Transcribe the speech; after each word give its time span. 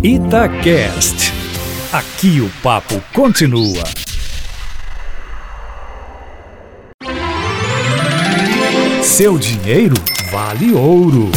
Itacast. 0.00 1.32
Aqui 1.92 2.40
o 2.40 2.48
papo 2.62 3.02
continua. 3.12 3.82
Seu 9.02 9.36
dinheiro 9.36 9.96
vale 10.30 10.72
ouro. 10.72 11.32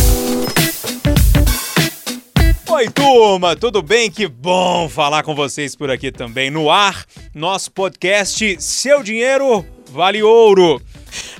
Oi, 2.69 2.89
turma, 2.91 3.55
tudo 3.55 3.81
bem? 3.81 4.11
Que 4.11 4.27
bom 4.27 4.87
falar 4.87 5.23
com 5.23 5.33
vocês 5.33 5.75
por 5.75 5.89
aqui 5.89 6.11
também. 6.11 6.51
No 6.51 6.69
ar, 6.69 7.03
nosso 7.33 7.71
podcast 7.71 8.57
Seu 8.59 9.01
Dinheiro 9.01 9.65
Vale 9.91 10.21
Ouro. 10.21 10.79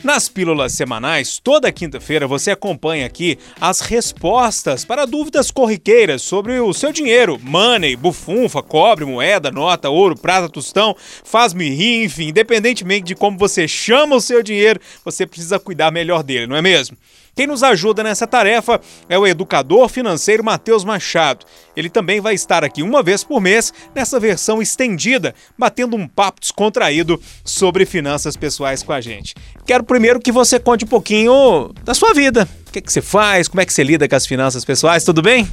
Nas 0.03 0.27
pílulas 0.27 0.73
semanais, 0.73 1.39
toda 1.39 1.71
quinta-feira 1.71 2.27
você 2.27 2.51
acompanha 2.51 3.05
aqui 3.05 3.37
as 3.59 3.81
respostas 3.81 4.83
para 4.83 5.05
dúvidas 5.05 5.51
corriqueiras 5.51 6.21
sobre 6.21 6.59
o 6.59 6.73
seu 6.73 6.91
dinheiro, 6.91 7.39
money, 7.41 7.95
bufunfa, 7.95 8.61
cobre, 8.63 9.05
moeda, 9.05 9.51
nota, 9.51 9.89
ouro, 9.89 10.15
prata, 10.15 10.49
tostão, 10.49 10.95
faz-me 11.23 11.69
rir, 11.69 12.05
enfim, 12.05 12.29
independentemente 12.29 13.05
de 13.05 13.15
como 13.15 13.37
você 13.37 13.67
chama 13.67 14.15
o 14.15 14.21
seu 14.21 14.41
dinheiro, 14.41 14.79
você 15.05 15.25
precisa 15.25 15.59
cuidar 15.59 15.91
melhor 15.91 16.23
dele, 16.23 16.47
não 16.47 16.55
é 16.55 16.61
mesmo? 16.61 16.97
Quem 17.33 17.47
nos 17.47 17.63
ajuda 17.63 18.03
nessa 18.03 18.27
tarefa 18.27 18.81
é 19.07 19.17
o 19.17 19.25
educador 19.25 19.87
financeiro 19.87 20.43
Matheus 20.43 20.83
Machado. 20.83 21.45
Ele 21.75 21.89
também 21.89 22.19
vai 22.19 22.33
estar 22.33 22.63
aqui 22.63 22.83
uma 22.83 23.01
vez 23.01 23.23
por 23.23 23.39
mês 23.39 23.73
nessa 23.95 24.19
versão 24.19 24.61
estendida, 24.61 25.33
batendo 25.57 25.95
um 25.95 26.07
papo 26.07 26.41
descontraído 26.41 27.21
sobre 27.45 27.85
finanças 27.85 28.35
pessoais 28.35 28.83
com 28.83 28.91
a 28.91 28.99
gente. 28.99 29.33
Quero 29.65 29.83
primeiro 29.83 30.19
que 30.19 30.31
você 30.31 30.59
conte 30.59 30.83
um 30.83 30.89
pouquinho 30.89 31.71
da 31.85 31.93
sua 31.93 32.13
vida. 32.13 32.47
O 32.67 32.71
que, 32.71 32.79
é 32.79 32.81
que 32.81 32.91
você 32.91 33.01
faz? 33.01 33.47
Como 33.47 33.61
é 33.61 33.65
que 33.65 33.73
você 33.73 33.83
lida 33.83 34.07
com 34.07 34.15
as 34.15 34.25
finanças 34.25 34.63
pessoais? 34.65 35.03
Tudo 35.03 35.21
bem? 35.21 35.47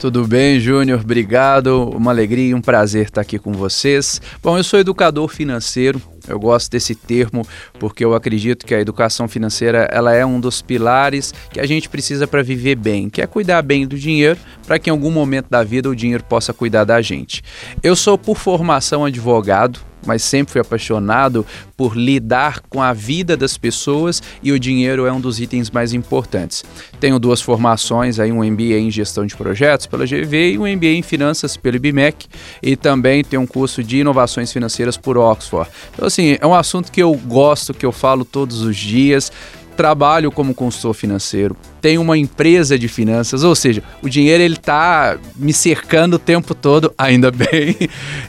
Tudo 0.00 0.26
bem, 0.26 0.58
Júnior. 0.60 1.00
Obrigado. 1.00 1.90
Uma 1.90 2.10
alegria 2.10 2.50
e 2.50 2.54
um 2.54 2.60
prazer 2.60 3.06
estar 3.06 3.20
aqui 3.20 3.38
com 3.38 3.52
vocês. 3.52 4.20
Bom, 4.42 4.56
eu 4.56 4.64
sou 4.64 4.78
educador 4.78 5.28
financeiro. 5.28 6.00
Eu 6.28 6.38
gosto 6.38 6.70
desse 6.70 6.94
termo 6.94 7.46
porque 7.78 8.04
eu 8.04 8.14
acredito 8.14 8.66
que 8.66 8.74
a 8.74 8.80
educação 8.80 9.28
financeira 9.28 9.88
ela 9.90 10.14
é 10.14 10.24
um 10.24 10.40
dos 10.40 10.62
pilares 10.62 11.32
que 11.50 11.60
a 11.60 11.66
gente 11.66 11.88
precisa 11.88 12.26
para 12.26 12.42
viver 12.42 12.76
bem, 12.76 13.08
que 13.08 13.22
é 13.22 13.26
cuidar 13.26 13.62
bem 13.62 13.86
do 13.86 13.98
dinheiro 13.98 14.38
para 14.66 14.78
que 14.78 14.90
em 14.90 14.92
algum 14.92 15.10
momento 15.10 15.48
da 15.48 15.62
vida 15.62 15.88
o 15.88 15.96
dinheiro 15.96 16.24
possa 16.24 16.52
cuidar 16.52 16.84
da 16.84 17.00
gente. 17.00 17.42
Eu 17.82 17.96
sou 17.96 18.18
por 18.18 18.36
formação 18.36 19.04
advogado, 19.04 19.80
mas 20.06 20.22
sempre 20.22 20.52
fui 20.52 20.60
apaixonado 20.60 21.44
por 21.76 21.96
lidar 21.96 22.60
com 22.68 22.82
a 22.82 22.92
vida 22.92 23.36
das 23.36 23.56
pessoas 23.56 24.22
e 24.42 24.52
o 24.52 24.58
dinheiro 24.58 25.06
é 25.06 25.12
um 25.12 25.20
dos 25.20 25.40
itens 25.40 25.70
mais 25.70 25.92
importantes. 25.92 26.64
Tenho 26.98 27.18
duas 27.18 27.40
formações, 27.40 28.18
aí 28.18 28.32
um 28.32 28.44
MBA 28.44 28.78
em 28.78 28.90
gestão 28.90 29.24
de 29.24 29.36
projetos 29.36 29.86
pela 29.86 30.04
GV 30.04 30.52
e 30.52 30.58
um 30.58 30.66
MBA 30.66 30.88
em 30.88 31.02
finanças 31.02 31.56
pelo 31.56 31.76
IBMEC 31.76 32.26
e 32.62 32.76
também 32.76 33.22
tenho 33.22 33.42
um 33.42 33.46
curso 33.46 33.82
de 33.82 33.98
inovações 33.98 34.52
financeiras 34.52 34.96
por 34.96 35.16
Oxford. 35.16 35.70
Então 35.94 36.06
assim, 36.06 36.36
é 36.40 36.46
um 36.46 36.54
assunto 36.54 36.90
que 36.90 37.02
eu 37.02 37.14
gosto, 37.14 37.72
que 37.72 37.86
eu 37.86 37.92
falo 37.92 38.24
todos 38.24 38.62
os 38.62 38.76
dias, 38.76 39.30
trabalho 39.78 40.32
como 40.32 40.52
consultor 40.52 40.92
financeiro, 40.92 41.56
tenho 41.80 42.02
uma 42.02 42.18
empresa 42.18 42.76
de 42.76 42.88
finanças, 42.88 43.44
ou 43.44 43.54
seja, 43.54 43.80
o 44.02 44.08
dinheiro 44.08 44.42
ele 44.42 44.56
tá 44.56 45.16
me 45.36 45.52
cercando 45.52 46.14
o 46.14 46.18
tempo 46.18 46.52
todo, 46.52 46.92
ainda 46.98 47.30
bem, 47.30 47.76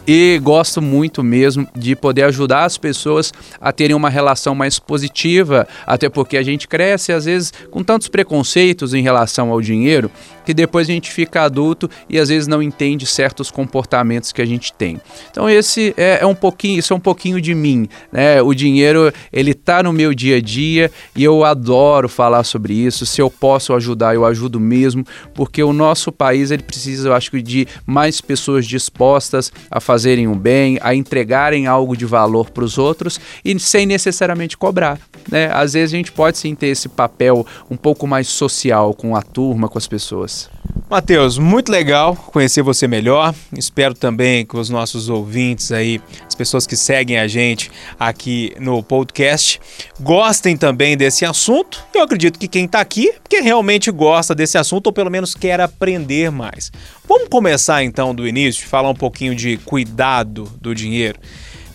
e 0.08 0.40
gosto 0.44 0.80
muito 0.80 1.24
mesmo 1.24 1.68
de 1.76 1.96
poder 1.96 2.26
ajudar 2.26 2.66
as 2.66 2.78
pessoas 2.78 3.34
a 3.60 3.72
terem 3.72 3.96
uma 3.96 4.12
relação 4.12 4.54
mais 4.54 4.78
positiva, 4.78 5.68
até 5.88 6.08
porque 6.08 6.38
a 6.38 6.44
gente 6.44 6.68
cresce 6.68 7.12
às 7.12 7.26
vezes 7.26 7.52
com 7.72 7.84
tantos 7.84 8.08
preconceitos 8.08 8.94
em 8.94 9.02
relação 9.02 9.50
ao 9.50 9.60
dinheiro, 9.60 10.12
que 10.46 10.54
depois 10.54 10.88
a 10.88 10.92
gente 10.92 11.12
fica 11.12 11.44
adulto 11.44 11.90
e 12.08 12.20
às 12.20 12.30
vezes 12.30 12.48
não 12.48 12.62
entende 12.62 13.06
certos 13.06 13.52
comportamentos 13.52 14.32
que 14.32 14.42
a 14.42 14.46
gente 14.46 14.72
tem. 14.74 15.00
Então 15.32 15.50
esse 15.50 15.94
é, 15.98 16.20
é 16.22 16.26
um 16.26 16.36
pouquinho, 16.36 16.80
isso 16.80 16.94
é 16.94 16.96
um 16.96 17.00
pouquinho 17.00 17.42
de 17.42 17.54
mim, 17.54 17.88
né? 18.12 18.42
O 18.42 18.54
dinheiro 18.54 19.12
ele 19.32 19.54
tá 19.54 19.84
no 19.84 19.94
meu 19.94 20.14
dia 20.14 20.38
a 20.38 20.42
dia 20.42 20.92
e 21.16 21.24
eu 21.24 21.39
adoro 21.44 22.08
falar 22.10 22.44
sobre 22.44 22.74
isso. 22.74 23.06
Se 23.06 23.22
eu 23.22 23.30
posso 23.30 23.74
ajudar, 23.74 24.16
eu 24.16 24.26
ajudo 24.26 24.60
mesmo, 24.60 25.06
porque 25.34 25.64
o 25.64 25.74
nosso 25.74 26.12
país 26.12 26.52
ele 26.52 26.64
precisa, 26.64 27.10
eu 27.10 27.14
acho 27.14 27.30
de 27.42 27.68
mais 27.86 28.22
pessoas 28.22 28.66
dispostas 28.66 29.52
a 29.70 29.80
fazerem 29.80 30.28
o 30.28 30.36
bem, 30.36 30.80
a 30.82 30.96
entregarem 30.96 31.68
algo 31.68 31.96
de 31.96 32.06
valor 32.06 32.50
para 32.50 32.64
os 32.64 32.78
outros 32.78 33.20
e 33.44 33.58
sem 33.60 33.86
necessariamente 33.86 34.58
cobrar, 34.58 35.00
né? 35.30 35.50
Às 35.54 35.74
vezes 35.74 35.94
a 35.94 35.98
gente 35.98 36.12
pode 36.12 36.38
sim 36.38 36.56
ter 36.56 36.68
esse 36.68 36.90
papel 36.90 37.46
um 37.70 37.78
pouco 37.78 38.08
mais 38.08 38.28
social 38.28 38.94
com 38.94 39.16
a 39.16 39.22
turma, 39.22 39.70
com 39.70 39.78
as 39.78 39.88
pessoas. 39.88 40.50
Matheus, 40.90 41.38
muito 41.38 41.72
legal 41.72 42.16
conhecer 42.16 42.64
você 42.64 42.88
melhor. 42.88 43.34
Espero 43.56 43.94
também 43.94 44.46
que 44.46 44.58
os 44.58 44.70
nossos 44.70 45.08
ouvintes 45.08 45.72
aí, 45.72 46.02
pessoas 46.40 46.66
que 46.66 46.78
seguem 46.78 47.20
a 47.20 47.28
gente 47.28 47.70
aqui 48.00 48.54
no 48.62 48.82
podcast, 48.82 49.60
gostem 50.00 50.56
também 50.56 50.96
desse 50.96 51.26
assunto. 51.26 51.84
Eu 51.94 52.02
acredito 52.02 52.40
que 52.40 52.48
quem 52.48 52.64
está 52.64 52.80
aqui, 52.80 53.12
porque 53.22 53.42
realmente 53.42 53.92
gosta 53.92 54.34
desse 54.34 54.58
assunto 54.58 54.88
ou 54.88 54.94
pelo 54.94 55.12
menos 55.12 55.36
quer 55.36 55.60
aprender 55.60 56.32
mais. 56.32 56.72
Vamos 57.06 57.28
começar 57.28 57.84
então 57.84 58.16
do 58.16 58.26
início, 58.26 58.66
falar 58.66 58.90
um 58.90 58.96
pouquinho 58.96 59.36
de 59.36 59.58
cuidado 59.58 60.50
do 60.62 60.74
dinheiro. 60.74 61.20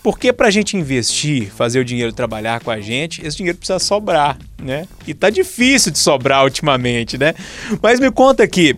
Porque 0.03 0.33
para 0.33 0.49
a 0.49 0.51
gente 0.51 0.79
investir, 0.79 1.51
fazer 1.51 1.81
o 1.81 1.85
dinheiro 1.85 2.11
trabalhar 2.11 2.61
com 2.61 2.71
a 2.71 2.81
gente, 2.81 3.25
esse 3.25 3.37
dinheiro 3.37 3.59
precisa 3.59 3.79
sobrar, 3.79 4.39
né? 4.63 4.89
E 5.07 5.13
tá 5.13 5.29
difícil 5.29 5.93
de 5.93 5.99
sobrar 5.99 6.43
ultimamente, 6.43 7.19
né? 7.19 7.35
Mas 7.83 8.01
me 8.01 8.11
conta 8.11 8.43
aqui, 8.43 8.75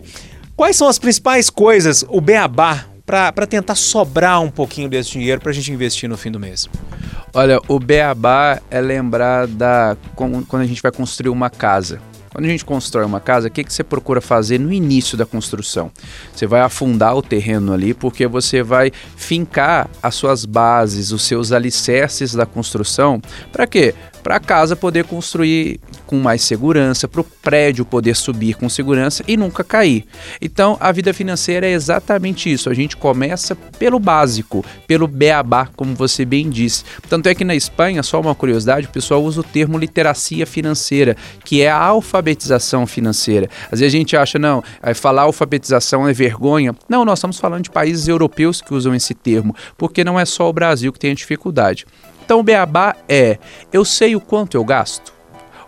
quais 0.53 0.75
são 0.75 0.89
as 0.89 0.99
principais 0.99 1.49
coisas, 1.49 2.03
o 2.09 2.19
beabá, 2.19 2.85
para 3.07 3.47
tentar 3.47 3.75
sobrar 3.75 4.41
um 4.41 4.51
pouquinho 4.51 4.89
desse 4.89 5.11
dinheiro 5.11 5.39
para 5.39 5.51
a 5.51 5.53
gente 5.53 5.71
investir 5.71 6.09
no 6.09 6.17
fim 6.17 6.29
do 6.29 6.37
mês? 6.37 6.67
Olha, 7.33 7.57
o 7.69 7.79
beabá 7.79 8.61
é 8.69 8.81
lembrar 8.81 9.47
da 9.47 9.95
quando 10.13 10.61
a 10.61 10.65
gente 10.65 10.81
vai 10.81 10.91
construir 10.91 11.29
uma 11.29 11.49
casa. 11.49 12.01
Quando 12.33 12.45
a 12.45 12.49
gente 12.49 12.65
constrói 12.65 13.05
uma 13.05 13.21
casa, 13.21 13.47
o 13.47 13.51
que, 13.51 13.63
que 13.63 13.73
você 13.73 13.83
procura 13.83 14.19
fazer 14.19 14.59
no 14.59 14.71
início 14.71 15.17
da 15.17 15.25
construção? 15.25 15.89
Você 16.35 16.45
vai 16.45 16.59
afundar 16.59 17.15
o 17.15 17.21
terreno 17.21 17.73
ali 17.73 17.93
porque 17.93 18.27
você 18.27 18.61
vai 18.61 18.91
fincar 19.15 19.89
as 20.03 20.13
suas 20.13 20.43
bases, 20.45 21.11
os 21.11 21.23
seus 21.23 21.53
alicerces 21.53 22.33
da 22.33 22.45
construção. 22.45 23.21
Para 23.51 23.65
quê? 23.65 23.95
Para 24.27 24.35
a 24.35 24.39
casa 24.41 24.75
poder 24.75 25.05
construir 25.05 25.79
com 26.05 26.17
mais 26.17 26.41
segurança, 26.41 27.07
para 27.07 27.21
o 27.21 27.23
prédio 27.23 27.85
poder 27.85 28.13
subir 28.13 28.55
com 28.55 28.67
segurança 28.67 29.23
e 29.25 29.37
nunca 29.37 29.63
cair. 29.63 30.05
Então, 30.41 30.75
a 30.81 30.91
vida 30.91 31.13
financeira 31.13 31.65
é 31.65 31.71
exatamente 31.71 32.51
isso. 32.51 32.69
A 32.69 32.73
gente 32.73 32.97
começa 32.97 33.55
pelo 33.55 33.97
básico, 33.97 34.65
pelo 34.85 35.07
beabá, 35.07 35.69
como 35.77 35.95
você 35.95 36.25
bem 36.25 36.49
disse. 36.49 36.83
Tanto 37.07 37.29
é 37.29 37.33
que 37.33 37.45
na 37.45 37.55
Espanha, 37.55 38.03
só 38.03 38.19
uma 38.19 38.35
curiosidade, 38.35 38.87
o 38.87 38.89
pessoal 38.89 39.23
usa 39.23 39.39
o 39.39 39.43
termo 39.45 39.77
literacia 39.77 40.45
financeira, 40.45 41.15
que 41.45 41.61
é 41.61 41.69
a 41.69 41.81
alfabetização 41.81 42.85
financeira. 42.85 43.49
Às 43.71 43.79
vezes 43.79 43.95
a 43.95 43.97
gente 43.97 44.17
acha, 44.17 44.37
não, 44.37 44.61
falar 44.93 45.21
alfabetização 45.21 46.05
é 46.05 46.11
vergonha. 46.11 46.75
Não, 46.89 47.05
nós 47.05 47.19
estamos 47.19 47.39
falando 47.39 47.63
de 47.63 47.71
países 47.71 48.09
europeus 48.09 48.61
que 48.61 48.73
usam 48.73 48.93
esse 48.93 49.13
termo, 49.13 49.55
porque 49.77 50.03
não 50.03 50.19
é 50.19 50.25
só 50.25 50.49
o 50.49 50.53
Brasil 50.53 50.91
que 50.91 50.99
tem 50.99 51.11
a 51.11 51.15
dificuldade. 51.15 51.85
Então, 52.27 52.41
o 52.41 52.43
beabá 52.43 52.93
é: 53.07 53.39
eu 53.71 53.85
sei 53.85 54.13
o 54.13 54.19
quanto 54.19 54.57
eu 54.57 54.65
gasto 54.65 55.13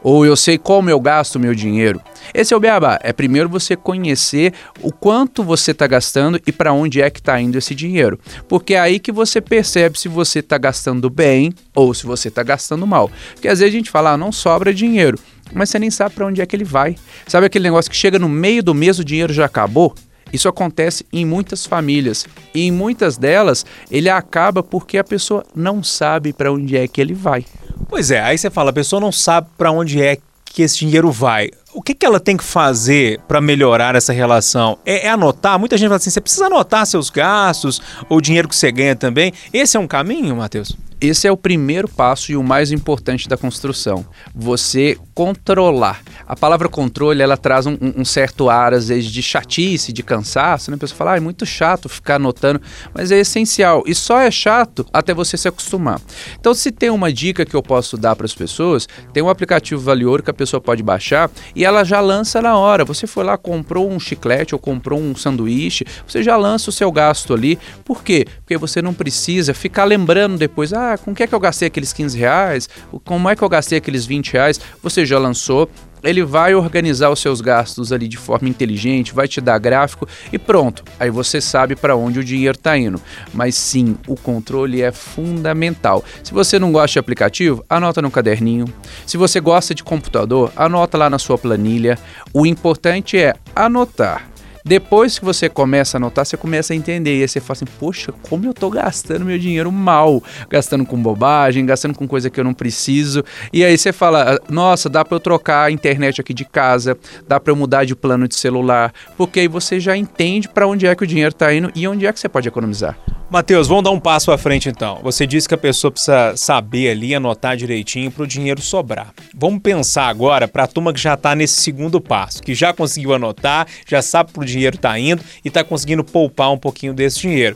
ou 0.03 0.25
eu 0.25 0.36
sei 0.36 0.58
como 0.58 0.90
eu 0.90 1.00
gasto 1.00 1.38
o 1.38 1.40
meu 1.40 1.56
dinheiro. 1.56 2.02
Esse 2.34 2.53
é 2.53 2.58
o 2.58 2.59
beabá. 2.59 3.00
É 3.02 3.14
primeiro 3.14 3.47
você 3.47 3.78
conhecer 3.78 4.53
o 4.81 4.92
quanto 4.92 5.42
você 5.42 5.72
está 5.72 5.88
gastando 5.88 6.38
e 6.46 6.52
para 6.52 6.74
onde 6.74 7.02
é 7.02 7.09
que 7.09 7.20
está 7.20 7.40
indo 7.40 7.58
esse 7.58 7.74
dinheiro. 7.74 8.20
Porque 8.50 8.74
é 8.74 8.80
aí 8.80 9.00
que 9.00 9.12
você 9.12 9.40
percebe 9.40 9.97
se 9.97 10.09
você 10.09 10.40
está 10.40 10.58
gastando 10.58 11.09
bem 11.09 11.53
ou 11.74 11.94
se 11.94 12.06
você 12.06 12.28
está 12.28 12.44
gastando 12.44 12.86
mal. 12.86 13.09
Porque 13.34 13.47
às 13.47 13.59
vezes 13.59 13.74
a 13.74 13.78
gente 13.78 13.90
fala, 13.90 14.12
ah, 14.12 14.18
não 14.18 14.31
sobra 14.31 14.74
dinheiro, 14.74 15.18
mas 15.53 15.70
você 15.70 15.80
nem 15.80 15.90
sabe 15.90 16.14
para 16.14 16.26
onde 16.26 16.41
é 16.41 16.46
que 16.46 16.58
ele 16.58 16.66
vai. 16.66 16.97
Sabe 17.26 17.47
aquele 17.47 17.64
negócio 17.64 17.90
que 17.90 17.97
chega 17.97 18.20
no 18.20 18.28
meio 18.28 18.62
do 18.62 18.74
mês 18.74 19.00
o 19.00 19.03
dinheiro 19.06 19.31
já 19.31 19.46
acabou? 19.46 19.96
Isso 20.31 20.47
acontece 20.47 21.06
em 21.12 21.25
muitas 21.25 21.66
famílias 21.66 22.25
e 22.53 22.67
em 22.67 22.72
muitas 22.72 23.17
delas 23.17 23.66
ele 23.90 24.09
acaba 24.09 24.61
porque 24.64 24.97
a 24.97 25.03
pessoa 25.03 25.43
não 25.55 25.84
sabe 25.84 26.34
para 26.34 26.52
onde 26.52 26.78
é 26.78 26.87
que 26.87 27.02
ele 27.02 27.14
vai. 27.14 27.46
Pois 27.87 28.11
é, 28.11 28.22
aí 28.22 28.37
você 28.37 28.49
fala, 28.49 28.70
a 28.70 28.73
pessoa 28.73 28.99
não 28.99 29.11
sabe 29.11 29.47
para 29.58 29.72
onde 29.72 30.02
é 30.02 30.17
que 30.46 30.61
esse 30.61 30.79
dinheiro 30.79 31.11
vai. 31.11 31.52
O 31.73 31.81
que, 31.81 31.93
que 31.93 32.05
ela 32.05 32.20
tem 32.20 32.35
que 32.35 32.43
fazer 32.43 33.20
para 33.28 33.40
melhorar 33.40 33.96
essa 33.96 34.11
relação? 34.11 34.78
É, 34.85 35.05
é, 35.05 35.09
anotar? 35.09 35.59
Muita 35.59 35.78
gente 35.78 35.87
fala 35.87 35.97
assim: 35.97 36.09
você 36.09 36.20
precisa 36.20 36.47
anotar 36.47 36.85
seus 36.85 37.09
gastos, 37.09 37.79
ou 38.09 38.17
o 38.17 38.22
dinheiro 38.22 38.47
que 38.47 38.55
você 38.55 38.72
ganha 38.72 38.96
também. 38.96 39.31
Esse 39.53 39.78
é 39.78 39.79
um 39.79 39.87
caminho, 39.87 40.35
Matheus? 40.35 40.76
Esse 41.01 41.28
é 41.28 41.31
o 41.31 41.37
primeiro 41.37 41.87
passo 41.87 42.31
e 42.31 42.35
o 42.35 42.43
mais 42.43 42.72
importante 42.72 43.29
da 43.29 43.37
construção. 43.37 44.05
Você 44.35 44.97
controlar. 45.13 46.01
A 46.28 46.35
palavra 46.35 46.69
controle, 46.69 47.22
ela 47.22 47.35
traz 47.35 47.66
um, 47.66 47.78
um 47.97 48.05
certo 48.05 48.49
ar, 48.49 48.73
às 48.73 48.87
vezes, 48.87 49.11
de 49.11 49.22
chatice, 49.22 49.91
de 49.91 50.03
cansaço, 50.03 50.72
né? 50.72 50.75
A 50.75 50.79
pessoa 50.79 50.97
fala, 50.97 51.13
ah, 51.13 51.17
é 51.17 51.19
muito 51.19 51.46
chato 51.46 51.90
ficar 51.90 52.16
anotando, 52.16 52.61
mas 52.93 53.11
é 53.11 53.19
essencial. 53.19 53.84
E 53.85 53.96
só 53.96 54.19
é 54.19 54.29
chato 54.31 54.85
até 54.93 55.13
você 55.13 55.35
se 55.35 55.47
acostumar. 55.47 55.99
Então, 56.40 56.53
se 56.53 56.72
tem 56.72 56.90
uma 56.90 57.11
dica 57.11 57.45
que 57.45 57.55
eu 57.55 57.63
posso 57.63 57.97
dar 57.97 58.16
para 58.16 58.25
as 58.25 58.34
pessoas, 58.34 58.87
tem 59.11 59.23
um 59.23 59.29
aplicativo 59.29 59.81
Valioro 59.81 60.23
que 60.23 60.29
a 60.29 60.34
pessoa 60.34 60.61
pode 60.61 60.84
baixar 60.84 61.29
e 61.55 61.66
ela 61.66 61.84
já 61.84 61.99
lança 61.99 62.41
na 62.41 62.57
hora. 62.57 62.85
Você 62.85 63.07
foi 63.07 63.23
lá, 63.23 63.37
comprou 63.37 63.90
um 63.90 63.99
chiclete 63.99 64.53
ou 64.53 64.59
comprou 64.59 64.99
um 64.99 65.16
sanduíche, 65.16 65.85
você 66.07 66.22
já 66.22 66.37
lança 66.37 66.69
o 66.69 66.73
seu 66.73 66.91
gasto 66.91 67.34
ali. 67.34 67.57
Por 67.84 68.03
quê? 68.03 68.25
Porque 68.41 68.57
você 68.57 68.81
não 68.81 68.93
precisa 68.93 69.53
ficar 69.53 69.85
lembrando 69.85 70.37
depois, 70.37 70.72
ah, 70.72 70.89
com 70.97 71.14
que 71.14 71.24
é 71.24 71.28
que 71.28 71.36
eu 71.36 71.40
gastei 71.40 71.68
aqueles 71.68 71.94
15 71.94 72.18
reais? 72.18 72.70
Como 73.06 73.30
é 73.30 73.36
que 73.36 73.41
eu 73.41 73.50
gastei 73.50 73.78
aqueles 73.78 74.06
20 74.06 74.34
reais? 74.34 74.59
Você 74.82 75.06
já 75.06 75.20
lançou, 75.20 75.70
ele 76.03 76.24
vai 76.24 76.56
organizar 76.56 77.09
os 77.09 77.20
seus 77.20 77.41
gastos 77.41 77.91
ali 77.91 78.08
de 78.08 78.18
forma 78.18 78.47
inteligente, 78.47 79.14
vai 79.14 79.28
te 79.28 79.41
dar 79.41 79.58
gráfico 79.59 80.08
e 80.32 80.38
pronto. 80.38 80.84
Aí 81.00 81.09
você 81.09 81.41
sabe 81.41 81.76
para 81.76 81.96
onde 81.96 82.20
o 82.20 82.24
dinheiro 82.24 82.58
está 82.58 82.78
indo. 82.78 83.02
Mas 83.34 83.56
sim, 83.56 83.97
o 84.08 84.16
controle 84.16 84.82
é 84.82 84.91
fundamental. 84.91 86.03
Se 86.24 86.34
você 86.34 86.58
não 86.58 86.72
gosta 86.72 86.94
de 86.94 87.00
aplicativo, 87.00 87.64
anota 87.70 88.02
no 88.02 88.12
caderninho. 88.12 88.66
Se 89.06 89.18
você 89.18 89.40
gosta 89.40 89.76
de 89.76 89.84
computador, 89.84 90.52
anota 90.56 90.97
lá 90.97 91.09
na 91.09 91.20
sua 91.20 91.38
planilha. 91.38 91.97
O 92.34 92.46
importante 92.46 93.18
é 93.18 93.34
anotar. 93.56 94.28
Depois 94.69 95.17
que 95.17 95.25
você 95.25 95.49
começa 95.49 95.97
a 95.97 95.99
anotar, 95.99 96.23
você 96.23 96.37
começa 96.37 96.73
a 96.73 96.75
entender. 96.75 97.17
E 97.17 97.21
aí 97.23 97.27
você 97.27 97.39
fala 97.39 97.53
assim: 97.53 97.66
poxa, 97.79 98.11
como 98.29 98.45
eu 98.45 98.53
tô 98.53 98.69
gastando 98.69 99.25
meu 99.25 99.39
dinheiro 99.39 99.71
mal? 99.71 100.21
Gastando 100.47 100.85
com 100.85 100.95
bobagem, 100.95 101.66
gastando 101.66 101.97
com 101.97 102.07
coisa 102.07 102.29
que 102.29 102.39
eu 102.39 102.43
não 102.43 102.53
preciso. 102.53 103.23
E 103.51 103.66
aí 103.66 103.75
você 103.75 103.91
fala: 103.91 104.39
nossa, 104.47 104.87
dá 104.87 105.03
para 105.03 105.16
eu 105.16 105.19
trocar 105.19 105.63
a 105.63 105.71
internet 105.71 106.21
aqui 106.21 106.35
de 106.35 106.45
casa, 106.45 106.95
dá 107.27 107.39
para 107.39 107.51
eu 107.51 107.55
mudar 107.55 107.83
de 107.83 107.95
plano 107.95 108.27
de 108.27 108.35
celular. 108.35 108.93
Porque 109.17 109.39
aí 109.39 109.47
você 109.47 109.79
já 109.79 109.97
entende 109.97 110.47
para 110.47 110.67
onde 110.67 110.85
é 110.85 110.93
que 110.93 111.03
o 111.03 111.07
dinheiro 111.07 111.33
tá 111.33 111.51
indo 111.51 111.71
e 111.73 111.87
onde 111.87 112.05
é 112.05 112.13
que 112.13 112.19
você 112.19 112.29
pode 112.29 112.47
economizar. 112.47 112.95
Matheus, 113.29 113.67
vamos 113.67 113.84
dar 113.84 113.91
um 113.91 113.99
passo 113.99 114.31
à 114.31 114.40
frente 114.40 114.70
então. 114.70 114.99
Você 115.03 115.28
disse 115.28 115.47
que 115.47 115.53
a 115.53 115.58
pessoa 115.58 115.91
precisa 115.91 116.35
saber 116.35 116.90
ali, 116.90 117.14
anotar 117.14 117.55
direitinho 117.55 118.09
para 118.09 118.23
o 118.23 118.28
dinheiro 118.28 118.59
sobrar. 118.59 119.14
Vamos 119.35 119.61
pensar 119.61 120.08
agora 120.08 120.47
para 120.47 120.64
a 120.64 120.67
turma 120.67 120.91
que 120.91 120.99
já 120.99 121.14
está 121.14 121.35
nesse 121.35 121.61
segundo 121.61 122.02
passo, 122.02 122.41
que 122.41 122.55
já 122.55 122.73
conseguiu 122.73 123.14
anotar, 123.14 123.67
já 123.87 124.02
sabe 124.02 124.31
para 124.31 124.41
o 124.41 124.46
dinheiro 124.46 124.78
está 124.78 124.97
indo 124.97 125.22
e 125.46 125.47
está 125.47 125.64
conseguindo 125.64 126.03
poupar 126.03 126.52
um 126.52 126.58
pouquinho 126.58 126.91
desse 126.91 127.20
dinheiro. 127.20 127.55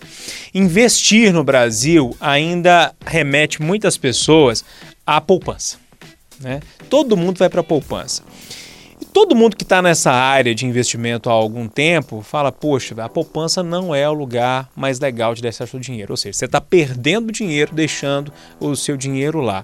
Investir 0.54 1.34
no 1.34 1.44
Brasil 1.44 2.16
ainda 2.22 2.94
remete 3.04 3.60
muitas 3.60 3.98
pessoas 3.98 4.64
à 5.04 5.20
poupança. 5.20 5.78
Né? 6.40 6.60
Todo 6.88 7.18
mundo 7.18 7.40
vai 7.40 7.50
para 7.50 7.62
a 7.62 7.64
poupança 7.64 8.22
todo 9.14 9.36
mundo 9.36 9.56
que 9.56 9.64
está 9.64 9.82
nessa 9.82 10.12
área 10.12 10.56
de 10.56 10.66
investimento 10.66 11.30
há 11.30 11.34
algum 11.34 11.68
tempo 11.68 12.22
fala: 12.22 12.52
poxa, 12.52 12.96
a 13.02 13.08
poupança 13.08 13.62
não 13.62 13.94
é 13.94 14.10
o 14.10 14.14
lugar 14.14 14.70
mais 14.76 15.00
legal 15.00 15.36
de 15.36 15.42
deixar 15.42 15.68
seu 15.68 15.80
dinheiro. 15.80 16.12
Ou 16.12 16.18
seja, 16.18 16.34
você 16.34 16.46
está 16.46 16.60
perdendo 16.60 17.32
dinheiro 17.32 17.74
deixando 17.74 18.34
o 18.60 18.76
seu 18.76 18.98
dinheiro 18.98 19.40
lá. 19.40 19.64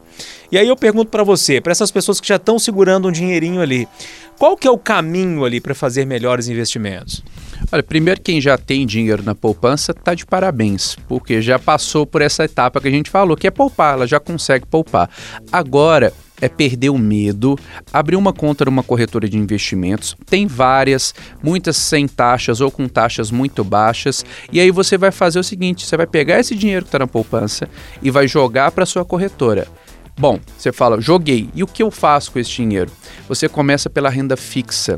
E 0.52 0.58
aí 0.58 0.68
eu 0.68 0.78
pergunto 0.78 1.10
para 1.10 1.24
você, 1.24 1.60
para 1.60 1.72
essas 1.72 1.92
pessoas 1.92 2.22
que 2.22 2.28
já 2.28 2.36
estão 2.36 2.60
segurando 2.60 3.08
um 3.08 3.12
dinheirinho 3.12 3.62
ali, 3.62 3.88
qual 4.38 4.56
que 4.56 4.68
é 4.68 4.72
o 4.72 4.78
caminho 4.78 5.44
ali 5.44 5.60
para 5.60 5.74
fazer 5.74 6.06
melhores 6.06 6.48
investimentos? 6.48 7.24
Olha, 7.72 7.84
primeiro 7.84 8.22
quem 8.22 8.40
já 8.40 8.58
tem 8.58 8.86
dinheiro 8.86 9.22
na 9.22 9.36
poupança 9.36 9.92
está 9.92 10.14
de 10.14 10.26
parabéns, 10.26 10.96
porque 11.08 11.42
já 11.42 11.60
passou 11.60 12.06
por 12.06 12.22
essa 12.22 12.46
etapa 12.46 12.80
que 12.80 12.88
a 12.88 12.92
gente 12.92 13.10
falou, 13.10 13.36
que 13.36 13.48
é 13.48 13.52
poupar, 13.52 13.96
ela 13.96 14.08
já 14.08 14.20
consegue 14.20 14.66
poupar. 14.66 15.10
Agora, 15.52 16.14
é 16.42 16.50
perder 16.50 16.90
o 16.90 16.98
medo, 16.98 17.58
abrir 17.92 18.16
uma 18.16 18.34
conta 18.34 18.66
numa 18.66 18.84
corretora 18.84 19.28
de 19.28 19.38
investimentos. 19.38 20.16
Tem 20.26 20.48
várias, 20.48 21.14
muitas 21.44 21.78
sem 21.78 22.08
taxas 22.08 22.62
ou 22.62 22.72
com 22.72 22.88
taxas 22.88 23.32
muito 23.32 23.64
baixas. 23.64 24.26
E 24.52 24.60
aí 24.60 24.72
você 24.72 24.98
vai 24.98 25.12
fazer 25.12 25.40
o 25.40 25.44
seguinte: 25.44 25.86
você 25.86 25.98
vai 25.98 26.08
pegar 26.08 26.40
esse 26.40 26.56
dinheiro 26.56 26.84
que 26.86 26.90
está 26.90 27.00
na 27.00 27.08
poupança 27.08 27.70
e 28.02 28.10
vai 28.10 28.28
jogar 28.28 28.72
para 28.72 28.86
sua 28.86 29.06
corretora. 29.06 29.68
Bom, 30.18 30.38
você 30.58 30.74
fala, 30.74 31.00
joguei. 31.00 31.50
E 31.56 31.64
o 31.64 31.68
que 31.68 31.82
eu 31.82 31.90
faço 31.90 32.34
com 32.34 32.40
esse 32.40 32.52
dinheiro? 32.52 32.92
Você 33.30 33.48
começa 33.48 33.90
pela 33.90 34.10
renda 34.10 34.36
fixa 34.36 34.98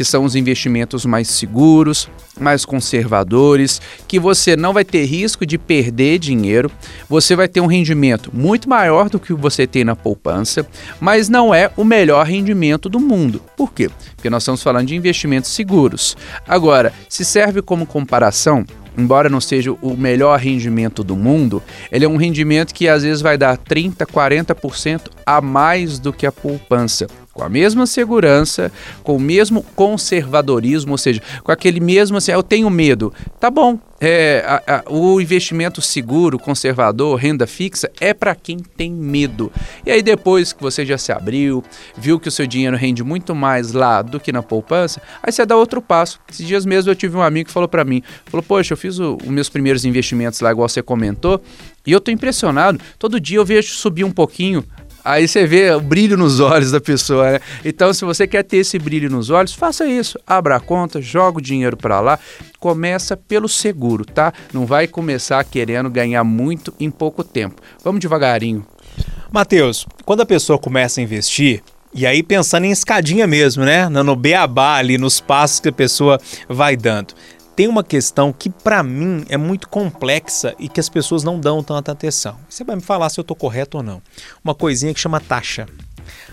que 0.00 0.04
são 0.04 0.24
os 0.24 0.34
investimentos 0.34 1.04
mais 1.04 1.28
seguros, 1.28 2.08
mais 2.40 2.64
conservadores, 2.64 3.82
que 4.08 4.18
você 4.18 4.56
não 4.56 4.72
vai 4.72 4.82
ter 4.82 5.04
risco 5.04 5.44
de 5.44 5.58
perder 5.58 6.18
dinheiro, 6.18 6.72
você 7.06 7.36
vai 7.36 7.46
ter 7.46 7.60
um 7.60 7.66
rendimento 7.66 8.30
muito 8.32 8.66
maior 8.66 9.10
do 9.10 9.20
que 9.20 9.34
você 9.34 9.66
tem 9.66 9.84
na 9.84 9.94
poupança, 9.94 10.66
mas 10.98 11.28
não 11.28 11.54
é 11.54 11.70
o 11.76 11.84
melhor 11.84 12.24
rendimento 12.24 12.88
do 12.88 12.98
mundo. 12.98 13.42
Por 13.54 13.74
quê? 13.74 13.90
Porque 14.16 14.30
nós 14.30 14.42
estamos 14.42 14.62
falando 14.62 14.86
de 14.86 14.96
investimentos 14.96 15.50
seguros. 15.50 16.16
Agora, 16.48 16.94
se 17.06 17.22
serve 17.22 17.60
como 17.60 17.84
comparação, 17.84 18.64
embora 18.96 19.28
não 19.28 19.38
seja 19.38 19.70
o 19.70 19.94
melhor 19.98 20.38
rendimento 20.38 21.04
do 21.04 21.14
mundo, 21.14 21.62
ele 21.92 22.06
é 22.06 22.08
um 22.08 22.16
rendimento 22.16 22.72
que 22.72 22.88
às 22.88 23.02
vezes 23.02 23.20
vai 23.20 23.36
dar 23.36 23.58
30, 23.58 24.06
40% 24.06 25.08
a 25.26 25.42
mais 25.42 25.98
do 25.98 26.10
que 26.10 26.24
a 26.24 26.32
poupança 26.32 27.06
com 27.32 27.42
a 27.42 27.48
mesma 27.48 27.86
segurança, 27.86 28.72
com 29.02 29.16
o 29.16 29.20
mesmo 29.20 29.62
conservadorismo, 29.74 30.92
ou 30.92 30.98
seja, 30.98 31.22
com 31.44 31.52
aquele 31.52 31.80
mesmo 31.80 32.16
assim, 32.16 32.32
eu 32.32 32.42
tenho 32.42 32.68
medo. 32.68 33.12
Tá 33.38 33.50
bom, 33.50 33.78
é, 34.00 34.42
a, 34.46 34.76
a, 34.76 34.84
o 34.90 35.20
investimento 35.20 35.80
seguro, 35.80 36.38
conservador, 36.38 37.16
renda 37.16 37.46
fixa 37.46 37.90
é 38.00 38.12
para 38.12 38.34
quem 38.34 38.58
tem 38.58 38.90
medo. 38.90 39.52
E 39.86 39.90
aí 39.90 40.02
depois 40.02 40.52
que 40.52 40.62
você 40.62 40.84
já 40.84 40.98
se 40.98 41.12
abriu, 41.12 41.62
viu 41.96 42.18
que 42.18 42.28
o 42.28 42.32
seu 42.32 42.46
dinheiro 42.46 42.76
rende 42.76 43.04
muito 43.04 43.34
mais 43.34 43.72
lá 43.72 44.02
do 44.02 44.18
que 44.18 44.32
na 44.32 44.42
poupança, 44.42 45.00
aí 45.22 45.30
você 45.30 45.46
dá 45.46 45.56
outro 45.56 45.80
passo. 45.80 46.18
Esses 46.28 46.46
dias 46.46 46.66
mesmo 46.66 46.90
eu 46.90 46.96
tive 46.96 47.16
um 47.16 47.22
amigo 47.22 47.46
que 47.46 47.52
falou 47.52 47.68
para 47.68 47.84
mim, 47.84 48.02
falou: 48.26 48.42
"Poxa, 48.42 48.72
eu 48.72 48.76
fiz 48.76 48.98
os 48.98 49.18
meus 49.26 49.48
primeiros 49.48 49.84
investimentos 49.84 50.40
lá 50.40 50.50
igual 50.50 50.68
você 50.68 50.82
comentou, 50.82 51.40
e 51.86 51.92
eu 51.92 52.00
tô 52.00 52.10
impressionado. 52.10 52.80
Todo 52.98 53.20
dia 53.20 53.38
eu 53.38 53.44
vejo 53.44 53.72
subir 53.72 54.04
um 54.04 54.10
pouquinho 54.10 54.64
Aí 55.04 55.26
você 55.26 55.46
vê 55.46 55.70
o 55.70 55.80
brilho 55.80 56.16
nos 56.16 56.40
olhos 56.40 56.70
da 56.70 56.80
pessoa, 56.80 57.32
né? 57.32 57.40
Então, 57.64 57.92
se 57.92 58.04
você 58.04 58.26
quer 58.26 58.42
ter 58.42 58.58
esse 58.58 58.78
brilho 58.78 59.10
nos 59.10 59.30
olhos, 59.30 59.52
faça 59.52 59.86
isso. 59.86 60.18
Abra 60.26 60.56
a 60.56 60.60
conta, 60.60 61.00
joga 61.00 61.38
o 61.38 61.42
dinheiro 61.42 61.76
para 61.76 62.00
lá. 62.00 62.18
Começa 62.58 63.16
pelo 63.16 63.48
seguro, 63.48 64.04
tá? 64.04 64.32
Não 64.52 64.66
vai 64.66 64.86
começar 64.86 65.42
querendo 65.44 65.88
ganhar 65.90 66.24
muito 66.24 66.74
em 66.78 66.90
pouco 66.90 67.24
tempo. 67.24 67.60
Vamos 67.82 68.00
devagarinho. 68.00 68.66
Matheus, 69.32 69.86
quando 70.04 70.20
a 70.20 70.26
pessoa 70.26 70.58
começa 70.58 71.00
a 71.00 71.04
investir, 71.04 71.62
e 71.94 72.06
aí 72.06 72.22
pensando 72.22 72.64
em 72.64 72.70
escadinha 72.70 73.26
mesmo, 73.26 73.64
né? 73.64 73.88
No 73.88 74.14
beabá 74.14 74.76
ali, 74.76 74.98
nos 74.98 75.20
passos 75.20 75.60
que 75.60 75.68
a 75.68 75.72
pessoa 75.72 76.20
vai 76.48 76.76
dando 76.76 77.14
tem 77.60 77.68
uma 77.68 77.84
questão 77.84 78.32
que 78.32 78.48
para 78.48 78.82
mim 78.82 79.22
é 79.28 79.36
muito 79.36 79.68
complexa 79.68 80.54
e 80.58 80.66
que 80.66 80.80
as 80.80 80.88
pessoas 80.88 81.22
não 81.22 81.38
dão 81.38 81.62
tanta 81.62 81.92
atenção. 81.92 82.38
Você 82.48 82.64
vai 82.64 82.74
me 82.74 82.80
falar 82.80 83.10
se 83.10 83.20
eu 83.20 83.22
estou 83.22 83.36
correto 83.36 83.76
ou 83.76 83.82
não. 83.82 84.00
Uma 84.42 84.54
coisinha 84.54 84.94
que 84.94 84.98
chama 84.98 85.20
taxa. 85.20 85.66